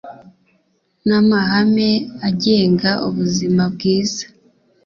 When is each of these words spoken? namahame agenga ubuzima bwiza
namahame 1.07 1.89
agenga 2.27 2.91
ubuzima 3.07 3.63
bwiza 3.73 4.25